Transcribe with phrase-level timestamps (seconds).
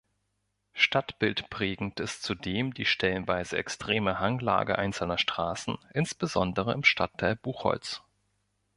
[0.73, 8.01] Stadtbildprägend ist zudem die stellenweise extreme Hanglage einzelner Straßen, insbesondere im Stadtteil Buchholz.